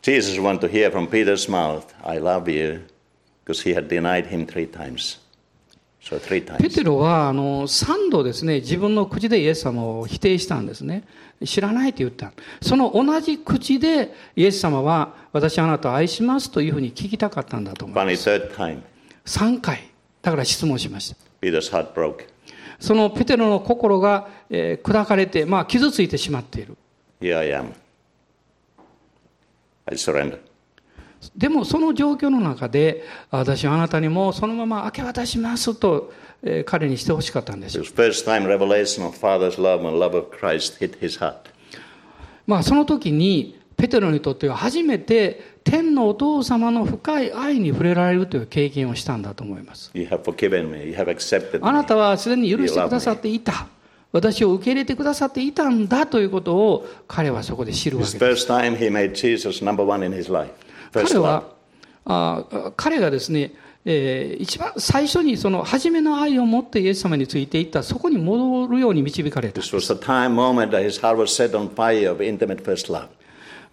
[0.01, 2.81] Jesus wanted to hear from Peter's mouth, I love you,
[3.45, 5.19] because he had denied him three times.
[6.57, 11.03] ペ.テロはあの3度ですね、自分の口でイエス様を否定したんですね。
[11.45, 12.31] 知らないと言った。
[12.61, 18.29] その同じ口でイエス様は、私はあなたを愛しますというふうに聞きたかったんだと思います。
[18.29, 18.81] third time,
[19.25, 19.89] 3回。
[20.21, 21.17] だから質問しました。
[22.79, 26.77] そのペテロの心が、えー砕かれて、まあ傷ついてしまっている。
[27.21, 27.73] Here I am.
[29.85, 30.39] I surrender.
[31.35, 36.11] でもその状況の中で、私はあなたにもそのまま明け渡しますと、
[36.43, 37.93] えー彼にしてほしかったんです.
[42.47, 49.91] まあその時に、ペテロにとっては初めて天のお父様の深い愛に触れられるという経験をしたんだと思います。
[51.61, 53.67] あな.たはすでに許してくださっていた。
[54.11, 58.19] 私を受け入れてくださっていたんだということを彼はそこで知るわけです。
[60.91, 61.43] 彼は
[62.05, 63.53] あ彼がですね、
[63.85, 69.55] えー、一番最初にその初めの愛を持ってイエス様についていったそこに戻るように導かれた。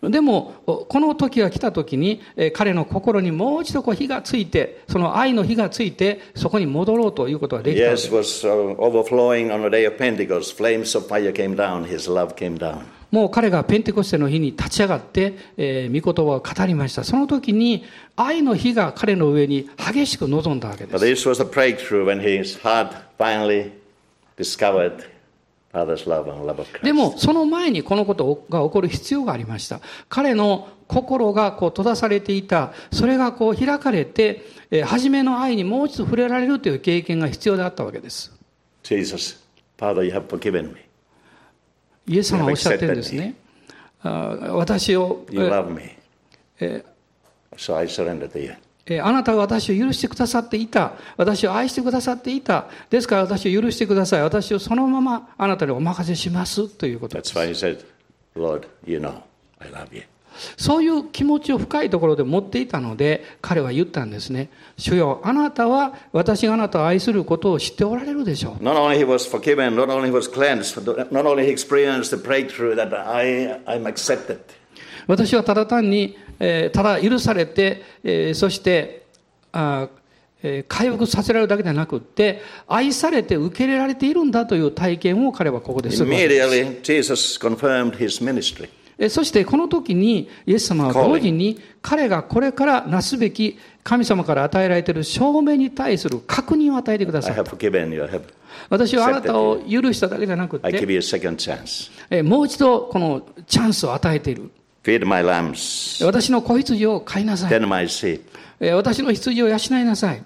[0.03, 7.87] でもこの時が来た時に、えー、彼の心にもう一度こう火がついてその愛の火がついてそこに戻ろうということができた。
[13.11, 17.05] もう彼がペンテコステの日に立ち上がって、えー御言葉を語りました。
[17.05, 17.85] その時に
[18.17, 21.05] 愛の火が彼の上に激しく臨んだわけです。
[21.05, 23.71] This was the breakthrough when his heart finally
[24.37, 25.05] discovered
[25.73, 26.85] Father's love and love of Christ.
[26.85, 29.81] でもその前にこのことが起こる必要がありました。
[30.09, 32.73] 彼の心がこう閉ざされていた。
[32.93, 38.33] それがこう開かれて、えー初めの愛にもう一度触れられるという経験が必要であったわけです。
[38.83, 39.39] Jesus,
[39.79, 40.86] Father, you have forgiven me.
[42.07, 43.35] イエス様はおっしゃってるんですね
[44.03, 45.27] 私を、
[48.89, 50.93] えあなたが私を許してくださっていた。
[51.17, 52.67] 私を愛してくださっていた。
[52.89, 54.23] ですから私を許してください。
[54.23, 57.37] 私をそのままあなたにお任せしますということで That's す。
[57.37, 57.85] why he said,
[58.37, 59.23] Lord, you know
[59.59, 60.03] I love you.
[60.57, 64.51] そういう気持ちを深いところで持っていたので、彼は言ったんですね。
[64.77, 68.65] 主よ、あなたは私があなたを愛することを知っておられるでしょう。
[68.65, 72.75] Not only he was forgiven, not only he was cleansed, not only he experienced the breakthrough
[72.75, 74.39] that I, I'm accepted.
[75.07, 79.07] 私はただ単に、えーただ許されて、えーそして、
[79.53, 79.89] あ
[80.69, 86.77] 回復させられるだけではなくって、愛されて受け入れられているんだという体験を彼はここでするわけです。
[89.11, 97.37] そしてこの時にイエス様は同時に彼がこれからなすべき神様から与えられている証明に対する確認を与えてください
[98.71, 100.67] 私はあなたを許しただけじゃなくて、
[102.23, 104.51] もう一度このチャンスを与えている。
[106.03, 107.51] 私の子羊を飼いなさい。
[108.73, 110.23] 私の羊を養いなさい。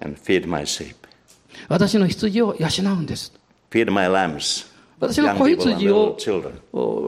[1.68, 3.32] 私の羊を養うんです。
[5.00, 6.16] 私は子羊を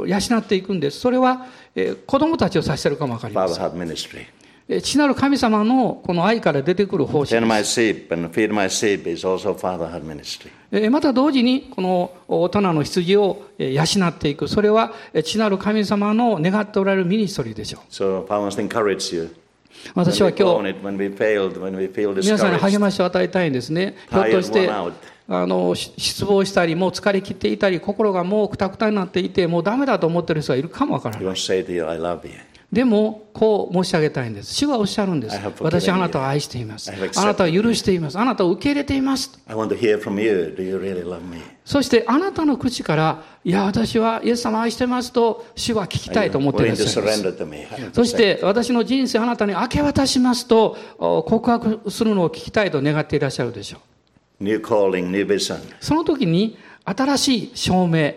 [0.07, 0.99] 養っていくんです。
[0.99, 3.61] それは、えー、子供たちを指してるかもわかりませす。
[4.81, 7.35] 父なる神様のこの愛から出てくる方針です。
[10.89, 14.49] また同時に、この大人の羊を養っていく。
[14.49, 17.83] それは、父なる神様の願っておられるミニストリーでしょう。
[19.95, 20.75] 私は今日、
[22.23, 23.97] 皆さんに励ましを与えたいんですね。
[24.11, 24.71] ひょっとして、
[25.29, 31.35] あのし失望したりもう疲れ切っていたり心がもうくたくたになっていてもうダメだと思っている人がいるかもわからない.
[32.73, 39.39] でもこう申し上げたいんです主はおっしゃるんです私はあなたを愛していますあなたを許していますあなたを受け入れています?
[41.67, 47.23] そしてあなたの口からいや私はイエス様を愛してますと主は聞きたいと思っていらっしゃいます?
[47.93, 53.81] そして私の人生あなたに明け渡しますとお告白するのを聞きたいと願っていらっしゃるでしょう。
[55.81, 58.15] その時に新しい証明、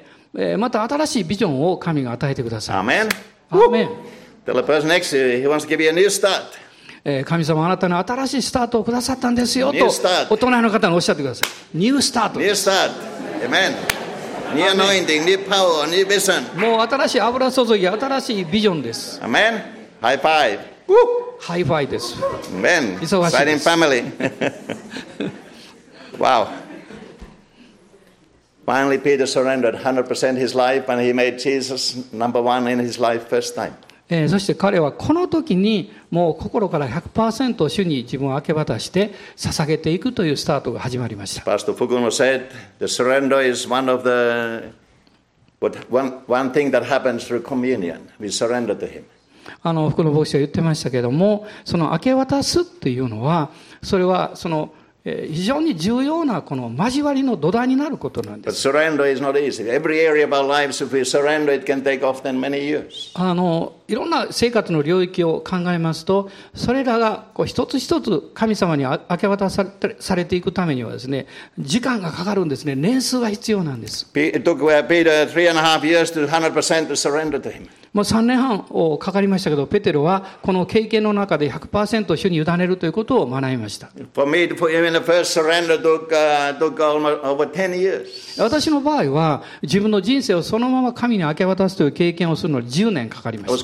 [0.58, 2.78] また新しいビジョンを神が与えてください。
[2.78, 3.10] Amen.
[3.52, 3.90] Amen.
[4.46, 5.12] Tell the person next
[7.26, 9.72] 神様あなたの新しいスタートをくださったんですよ
[10.30, 11.78] お隣の方おっしゃってください。
[11.78, 12.39] New start。
[16.56, 19.20] もう新しい油注ぎ、新しいビジョンです。
[21.39, 21.88] High five。
[21.88, 22.16] です。
[26.17, 26.47] wow.
[28.65, 33.28] Finally, Peter surrendered 100% his life and he made Jesus number one in his life
[33.30, 33.73] first time.
[34.08, 41.41] えーそして彼はこの時にもう心から100%主に自分を明け渡して捧げていくというスタートが始まりました。
[41.41, 42.49] Pastor Fukuno said
[42.80, 44.71] the surrender is one of the
[45.60, 48.08] what, one, one thing that happens through communion.
[48.19, 49.06] We surrender to him.
[49.63, 53.49] あの福野牧師は言ってましたけどもその明け渡すっていうのは
[53.82, 58.60] それはそのえー非常に重要なこの交わりの土台になることなんです。
[63.88, 69.63] いろんな生活の領域を考えますと、それらが一つ一つ神様に明け渡さ
[70.15, 71.28] れ,ていくためにはですね、
[71.60, 74.10] 時間がかかるんですね、年数が必要なんです。
[77.94, 78.65] もう3年半
[79.00, 83.89] かかりましたけど、ペテロはこの経験の中で100%主に委ねるということを学びました。
[88.38, 93.58] 私の場合は自分の人生をそのまま神に明け渡すという経験をするのに10年かかりました。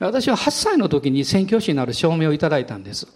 [0.00, 3.06] 私は8歳の時に宣教師になる証明をいただいたんです。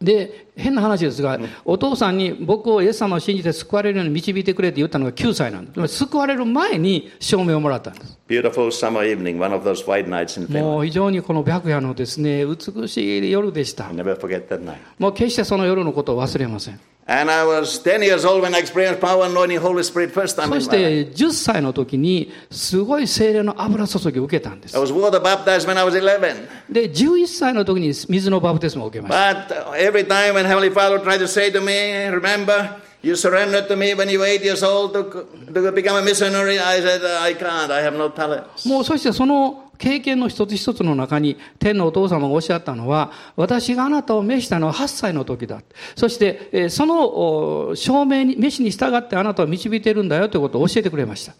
[0.00, 5.96] で、変な話ですが、お父さんに僕をイエス様を信じて救われるように導いてくれって言ったのが9歳なんです。
[5.96, 8.18] 救われる前に証明をもらったんです。
[8.28, 10.62] Beautiful summer evening, one of those white nights in Finland.
[10.62, 14.76] もう非常にこの白夜のですね、美しい夜でした never forget that night.
[14.98, 16.80] もう決してその夜のことを忘れません。
[17.07, 20.49] And I was 10 years old when I experienced power and anointing Holy Spirit first time
[20.49, 21.11] そ in し my life.
[21.11, 26.47] て10歳の時にすごい精霊の油注ぎを受けたんです I。was water baptized when I was 11.
[26.69, 29.55] で、11歳の時に水のバプテスマを受けました。
[29.55, 33.67] But uh, every time when Heavenly Father tried to say to me, remember, you surrendered
[33.67, 37.01] to me when you were eight years old to, to become a missionary, I said,
[37.03, 38.69] I can't, I have no talents.
[38.69, 45.62] もうそしてその 経験の一つ一つの中に天のお父様がおっしゃったのは私があなたを召したのは8歳の時だ。
[45.94, 51.34] そしてえーそのお証明に召しに従ってあなたを導いているんだよということを教えてくれました。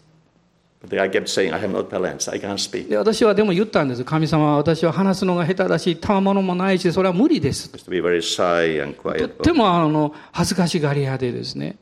[0.87, 2.89] But I kept saying, I have no talents, I can't speak.
[2.89, 4.05] で私はでも言ったんです。
[4.05, 7.71] 神様は私は話すのが下手だし賜物もないしそれは無理です。
[7.73, 11.77] I used to be very shy and とってもあの恥ずかしがり屋でですね。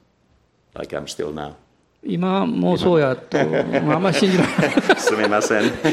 [0.75, 1.55] Like I'm still now.
[2.04, 5.72] 今 もうそうやと、まあ、あんまり信じられないすみません。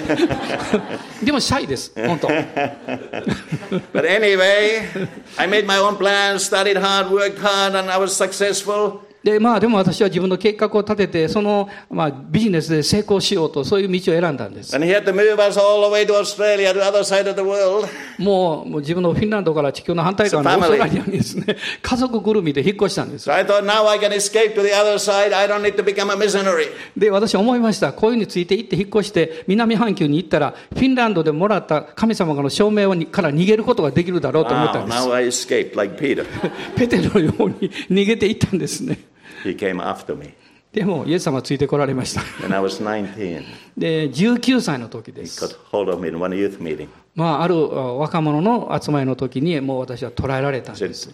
[1.22, 2.28] でもシャイです本当
[3.92, 9.00] But anyway, I made my own plans, studied hard, worked hard, and I was successful.
[9.23, 14.75] でまあでも私は自分の計画を立ててその、まあ、ビジネスで成功しようとそういう道を選んだんです.
[18.17, 23.29] もうもう自分のフィンランドから地球の反対側のオース.トラリアにですね 家族ぐるみで引っ越したんです.
[26.97, 34.91] で私思いましたこういうについて行って引っ越して南半球に行ったらフィンランドでもらった神様からの証明をにから逃げることができるだろうと思った Wow, んで
[35.31, 36.25] す Peter.
[36.75, 38.97] ペテロのように逃げていったんですね
[39.43, 40.33] He came after me.
[40.71, 43.43] でもイエス様はついてこられました When I was 19,
[43.77, 46.87] で19歳の時で he す got hold of me in one youth meeting.
[47.13, 51.09] まあ、あるあ若者の集まりの時にもう私は捕らえられたんです?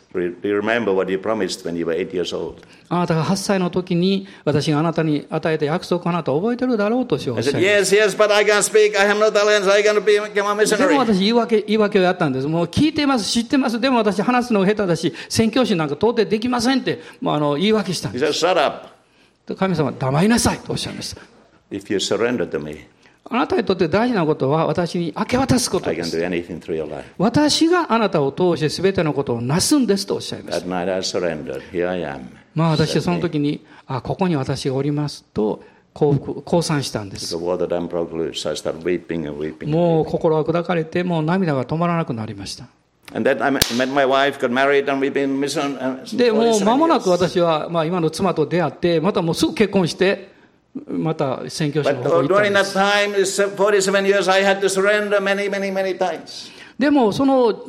[2.89, 8.95] あなたが8歳の時に私があなたに与えた約束をあなたは覚えてるだろうとしおっ I しゃ said, いました Yes, yes, but I can't speak.
[9.00, 9.72] I have no talents.
[9.72, 12.48] I can't be, become a でも.私言い訳、言い訳をやったんです。
[12.48, 13.80] もう聞いてます、知ってます。
[13.80, 19.56] でも私話すのが下手だし、宣教師なんか到底できませんって、もうあの、言い訳したんです。
[19.56, 21.22] 神様は黙りなさいとおっしゃいました。
[23.30, 26.18] あなたにとって大事なことは私に明け渡すことです。
[27.18, 30.66] 私があなたを通してすべてのことをなすんですとおっしゃいました。
[32.56, 35.62] まあ私はその時に、あ、ここに私がおりますと
[35.94, 37.36] 降、降参したんです。
[39.76, 42.66] もう心は砕かれて、もう涙が止まらなくなりました。
[46.18, 50.36] で、もう間もなく私は、まあ、今の妻と出会って、またもうすぐ結婚して、
[50.88, 52.78] また宣教師の方 uh, に行ったんです。
[52.78, 56.52] time, this 47 years, I had to surrender many, many, many times.
[56.78, 57.66] でも、その.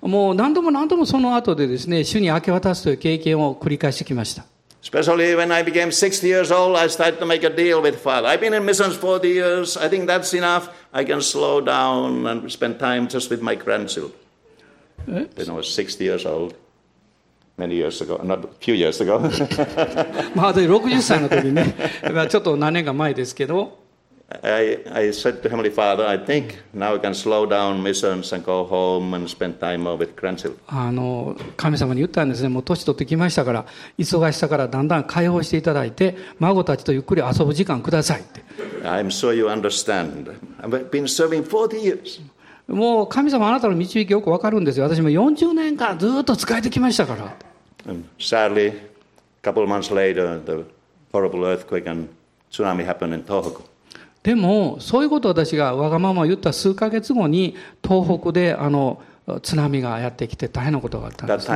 [0.00, 4.44] もう何度も何度もその後でですね、主に明け渡すという経験を繰り返してきました。
[4.82, 8.28] Especially when I became 60 years old, I started to make a deal with Father.
[8.28, 9.78] I've been in missions 40 years.
[9.78, 10.68] I think that's enough.
[10.92, 14.12] I can slow down and spend time just with my grandchildren.
[15.08, 15.24] Eh?
[15.36, 16.54] Then I was 60 years old,
[17.56, 19.20] many years ago, not a few years ago.
[20.34, 21.74] まあ、私60歳の時にね、
[22.12, 23.84] まあちょっと何年か前ですけど、
[24.42, 28.64] I, I said to Heavenly Father, I think now I can slow down missions and go
[28.64, 30.56] home and spend time more with grandchildren.
[30.66, 33.66] あの、神様に言ったんですね、もう年取ってきましたから、
[33.98, 38.42] 忙しさからだんだん解放していただいて、孫たちとゆっくり遊ぶ時間くださいって。
[38.82, 40.34] I'm sure you understand.
[40.60, 42.20] I've been serving 40 years.
[42.68, 44.84] もう神様あなたの導きよくわかるんですよ。
[44.84, 47.34] 私も40年間ずっと使えてきましたから。
[54.22, 57.54] でも、そういうことを私がわがまま言った数か月後に
[57.86, 59.02] 東北であの、
[59.42, 61.48] 津波がやってきて大変なことがあったんです、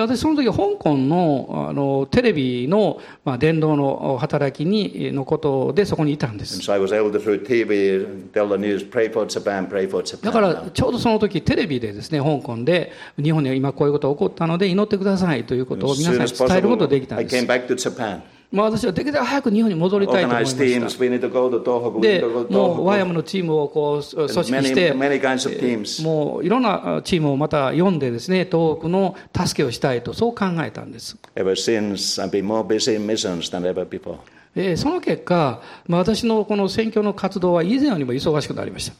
[0.00, 6.60] 私、その時、香港の,テレビの、まあ、の働きのことでそこにいたんです。
[10.22, 17.46] だから、ちょうどその時、テレビでですね、香港で、日本には今こういうことが起こったので、祈ってくださいということを皆さんに伝えることができたんです。
[18.52, 20.58] まあ、私はできるだけ早く日本に戻りたいと思いました
[22.00, 22.20] で
[22.50, 24.92] もう和山のチームをこう組織して、
[26.02, 31.16] もういろんなチームをまた読んで、ですね東北の助けをしたいと、そう考えたんです。
[34.76, 38.96] その結果、まあ、私のこの選挙の活動は以前よりも忙しくなりました。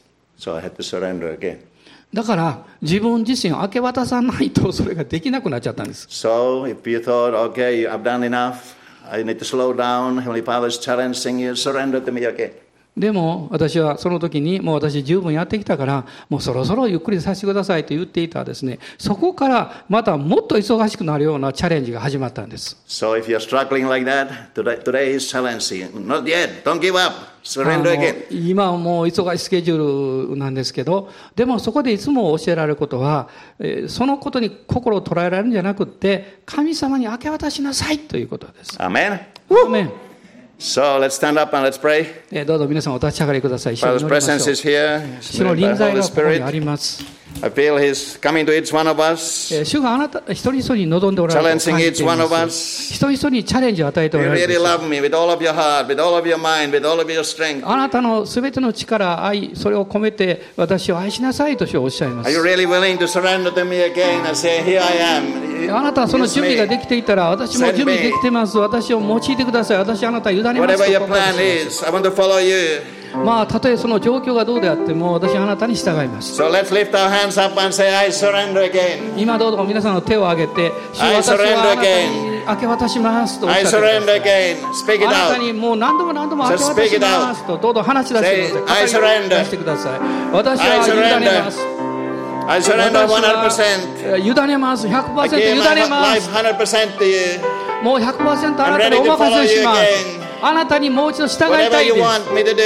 [2.13, 6.07] だから、自分自身を明け渡さないと、それができなくなっちゃったんです。
[9.03, 11.55] If you thought, okay, I've done enough, I need to slow down, Heavenly Father's challenging you,
[11.55, 12.51] surrender to me again.
[12.97, 26.05] でも私はその時にもう私十分やってきたからもうそろそろゆっくりさせてくださいと言っていたですねそこからまたもっと忙しくなるようなチャレンジが始まったんです So if you're struggling like that, today, today is challenging.
[26.05, 26.63] Not yet.
[26.65, 27.13] Don't give up.
[27.13, 28.25] あ Surrender の again.
[28.29, 33.29] 今はもう忙しいスケジュールなんですけどでもそこでいつも教えられることは
[33.59, 39.91] えーそのことに心を捉えられるんじゃなくって神様に明け渡しなさいということです.アーメン
[40.60, 42.06] So let's stand up and let's pray.
[42.32, 45.22] えーどうぞ皆さんお立ち上がりください一緒に Father's 祈りましょ presence う is here.
[45.22, 46.50] 主の By 臨在 Holy がここにあ Spirit.
[46.52, 47.04] ります。
[47.42, 49.54] I feel He's coming to each one of us.
[49.54, 52.54] えー主があなた一人一人に望んでおられると Challenging 感じ each てい one of ま us.
[52.54, 52.94] す。
[52.94, 54.62] 一人一人にチャレンジを与えてお You られる really んです。
[54.62, 57.12] love me with all of your heart, with all of your mind, with all of
[57.12, 57.68] your strength.
[57.70, 62.40] あなたのすべての力、愛、それを込めて私を愛しなさいと主はおっしゃいま Are you す。
[62.40, 65.49] really willing to surrender to me again and say, Here I am?
[65.69, 68.57] あなたはその準備が.できていたら、私も準備できてます。
[68.57, 69.77] 私を用いてください。
[69.77, 70.83] 私はあなたを委ねますと
[73.25, 76.41] まあ、たとえその状況がどうであっても、私はあなたに従います。
[76.41, 76.49] So
[77.71, 78.09] say.
[79.17, 84.15] 今どうぞ皆さんの手を挙げて、私はあなた.に明け渡しますとおっしゃってくださ
[84.95, 89.99] いあなた.にもう何度も何度も明け渡しますと、どうぞ話し出してください。
[90.31, 91.90] 私は.委ねます。
[92.48, 93.18] I 私 surrender は
[93.50, 94.18] 100%.
[94.18, 94.86] 委ねます。
[94.86, 96.30] I 100% give 委 my ねま life す。
[96.30, 97.18] 100% to you.
[97.82, 100.26] もう100%あなたに I'm ready お to 任せしま follow you す。
[100.42, 102.06] あなたにもう一度従い Whatever たい you です。
[102.06, 102.62] want me to do,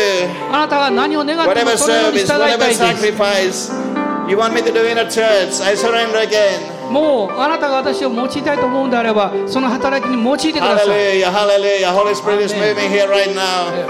[0.52, 2.82] あなたが何を願っても whatever そのように service, 従いた whatever いです。
[2.82, 6.73] sacrifice you want me to do in a church, I surrender again.
[6.89, 10.87] もうあなたが私を用いたいと思うんであればその働きに用いてください。
[10.87, 12.59] ハレルヤ、ハレルヤ、ホリスプリットは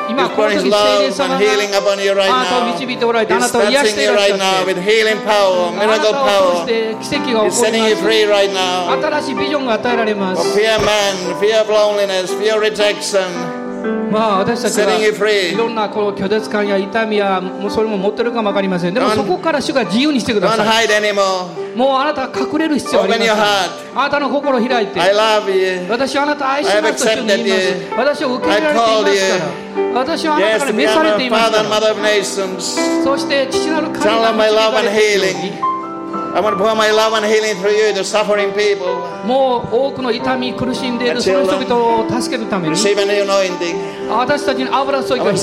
[0.10, 1.40] 今、right、が、right、た
[2.94, 4.66] いておられて、あなたを癒しておられて、right、あなた
[7.34, 7.72] が起こる、
[8.32, 8.52] right、
[9.02, 10.42] 新しいビジョンが与えられます。
[14.12, 14.94] まあ私たちは.
[15.54, 18.94] いろんなこの拒絶感や痛みやもうそれも持ってるかも分かりません。
[18.94, 20.96] でもそこから主が自由にしてください.
[21.76, 25.00] もうあなたは隠れる必要はありません.あなたの心を開いて.
[25.90, 27.62] 私はあなたを愛しますと言います。
[27.98, 29.96] 私を受け入れられていますから。
[29.96, 31.70] 私はあなたから召されていますから.
[33.04, 35.16] そして父なる神が導 love か and れて
[35.48, 35.52] い
[39.26, 41.76] もう多くの痛み、苦しんでいるその人々
[42.06, 42.76] を助けるために。
[44.10, 45.38] 私たちに油を注いでいる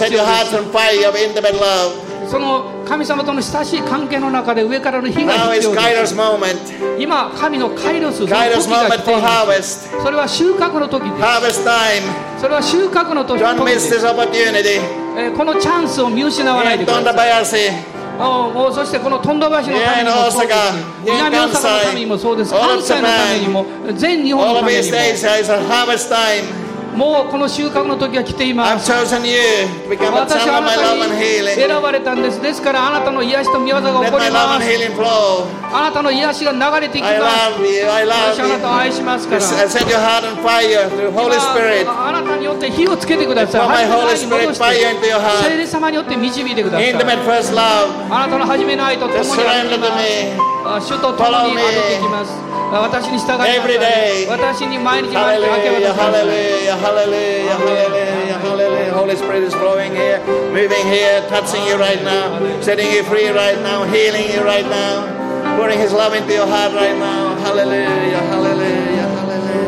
[2.29, 6.15] その神様との親しい関係の中で上からの火が必要です。
[6.99, 9.21] 今、神のカイロスの時が来ている
[10.03, 11.17] それは収穫の時で
[11.51, 11.63] す。
[12.41, 13.47] それは収穫の時で
[13.81, 17.01] す,このチャンスを見失わないとくださ
[17.59, 17.92] い。
[18.19, 20.57] もうそしてこの富田橋のためにもそうです
[21.05, 24.97] 南大阪のためにもそうです関西のためにも全日本のためにも
[26.95, 28.91] もうこの収穫の時は来ています。
[28.91, 29.09] 私
[30.49, 31.23] はあなに
[31.55, 32.41] 選ばれたんです。
[32.43, 34.25] ですからあなたの癒しと見技が起こり。
[34.27, 34.31] あ
[35.83, 37.05] なたの癒しが流れていき。
[37.05, 39.43] 私はあなたを愛しますから。
[41.87, 43.87] あなたによって火をつけてください。
[45.45, 46.93] 聖霊様によって導いてください。
[46.93, 46.97] あ
[48.27, 50.52] なたの初めの愛と共にあ。
[50.82, 52.32] 主と共に歩いていきます
[52.70, 54.28] あ私に従いなさい Every day.
[54.28, 58.94] 私に毎日毎日明け渡 Hallelujah, しなさい hallelujah, hallelujah, hallelujah, hallelujah.
[58.94, 60.20] Holy Spirit is flowing here,
[60.52, 65.08] moving here, touching you right now, setting you free right now, healing you right now,
[65.56, 67.36] pouring His love into your heart right now.
[67.40, 69.68] Hallelujah, hallelujah, hallelujah.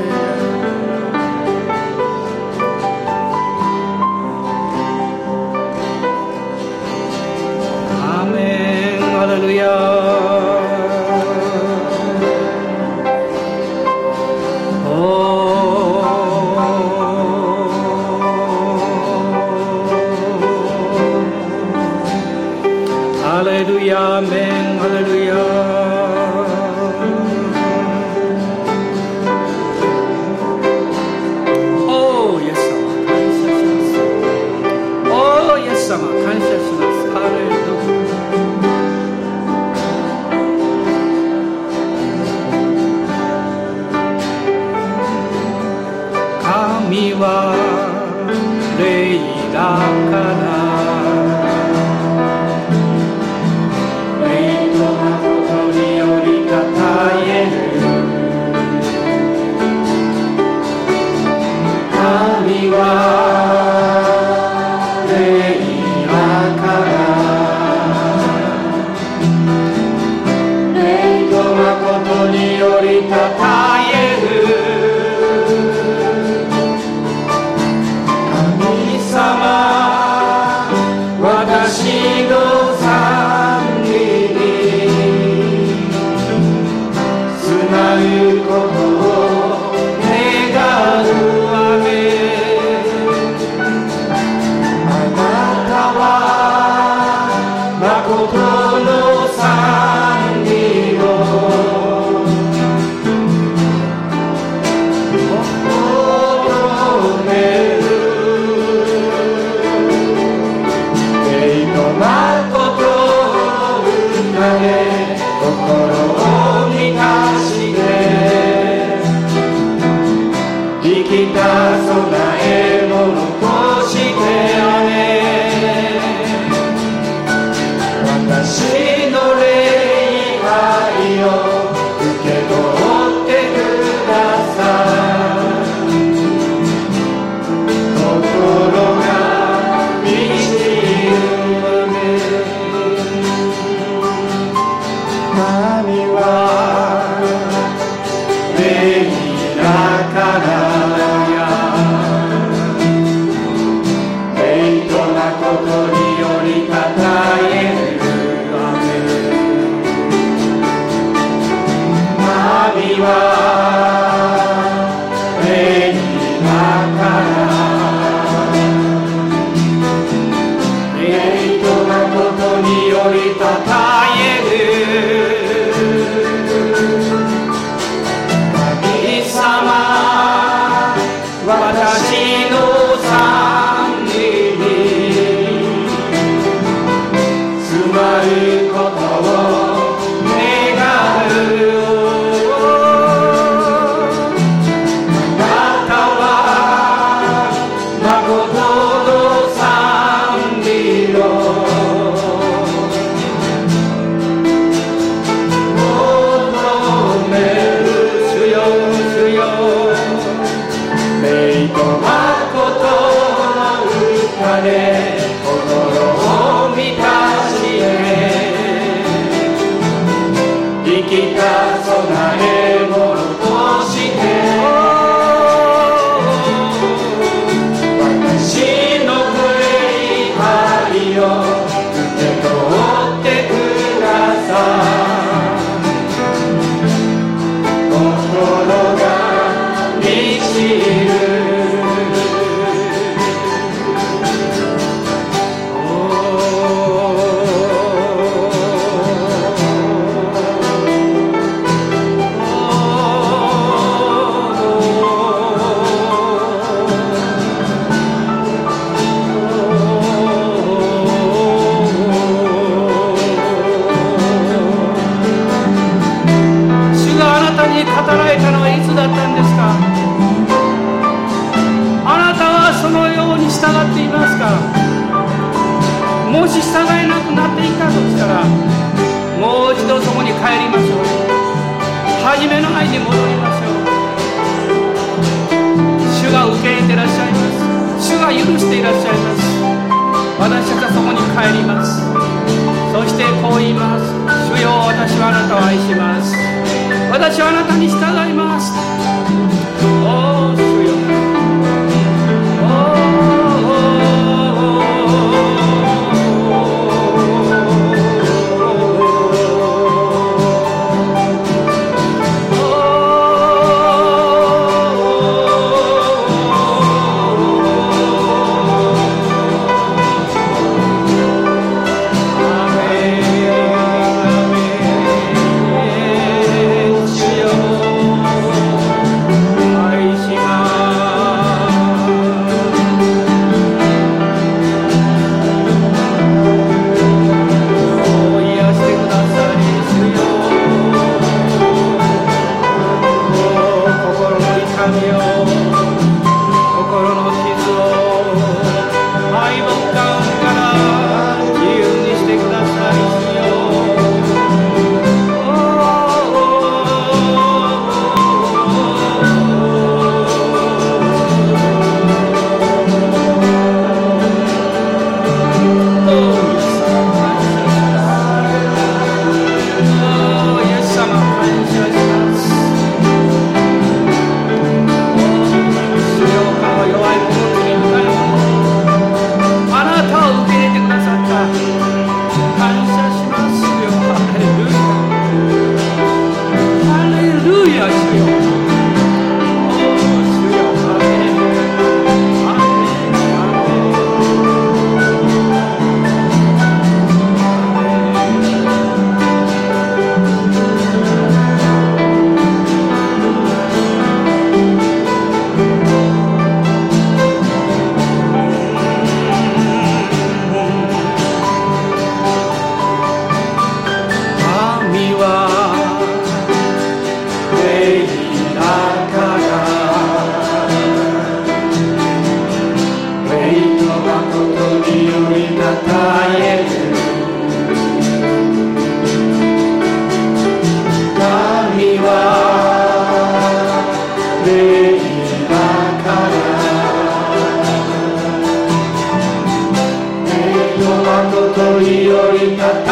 [442.46, 442.83] Maria.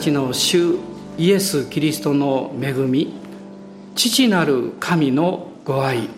[0.00, 0.76] ちの主
[1.18, 3.14] イエス・キリストの恵み
[3.94, 6.08] 父なる神のご愛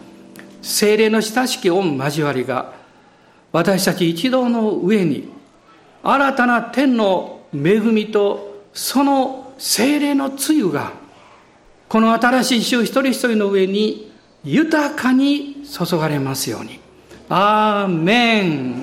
[0.62, 2.74] 精霊の親しき御交わりが
[3.50, 5.28] 私たち一同の上に
[6.04, 10.92] 新たな天の恵みとその精霊のつゆが
[11.88, 14.12] この新しい主一人一人の上に
[14.44, 16.80] 豊かに注がれますように。
[17.28, 18.81] アーメン